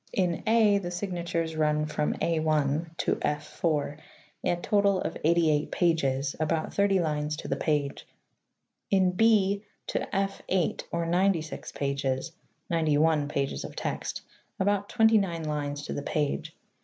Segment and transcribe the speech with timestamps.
[0.13, 3.99] In (a) the signatures run from A i to F iiii,
[4.43, 8.07] a total of eighty eight pages, about thirty lines to the page;
[8.89, 12.31] in (1^) to F viii or ninety six pages
[12.71, 14.23] (ninet3' one pages of text),
[14.59, 16.57] about twent^' nine lines to the page.